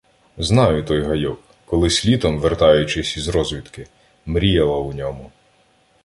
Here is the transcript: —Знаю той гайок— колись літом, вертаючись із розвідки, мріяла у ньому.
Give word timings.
—Знаю 0.49 0.83
той 0.85 1.01
гайок— 1.01 1.39
колись 1.65 2.05
літом, 2.05 2.39
вертаючись 2.39 3.17
із 3.17 3.27
розвідки, 3.27 3.87
мріяла 4.25 4.77
у 4.79 4.93
ньому. 4.93 5.31